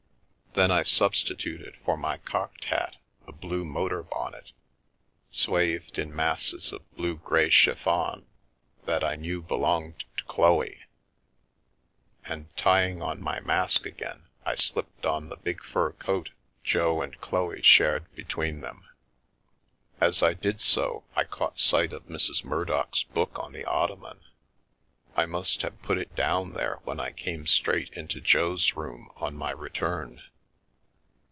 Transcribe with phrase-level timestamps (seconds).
[0.53, 1.39] Then I su it n The Rape of the Lock
[1.75, 4.51] stituted for my cocked hat a blue motor bonnet,
[5.31, 8.27] swathed in masses of blue grey chiffon,
[8.83, 10.81] that I knew belonged to Chloe,
[12.25, 16.31] and tying on my mask again I slipped on the big fur coat
[16.65, 18.83] Jo and Chloe shared between them.
[20.01, 22.43] As I did so, I caught sight of Mrs.
[22.43, 24.19] Murdochs book on the otto man;
[25.15, 29.37] I must have put it down there when I came straight into Jo's room on
[29.37, 30.21] my return.